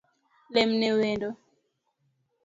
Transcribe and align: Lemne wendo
Lemne 0.53 0.89
wendo 0.97 1.29